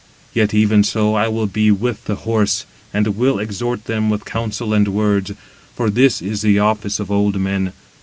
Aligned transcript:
Yet 0.33 0.51
even 0.51 0.83
so, 0.83 1.13
I 1.13 1.27
will 1.27 1.45
be 1.45 1.69
with 1.69 2.05
the 2.05 2.15
horse, 2.15 2.65
and 2.91 3.15
will 3.15 3.37
exhort 3.37 3.85
them 3.85 4.09
with 4.09 4.25
counsel 4.25 4.73
and 4.73 4.87
words: 4.87 5.33
for 5.75 5.91
this 5.91 6.23
is 6.23 6.41
the 6.41 6.57
office 6.57 6.99
of 6.99 7.11
old 7.11 7.39
men. 7.39 7.71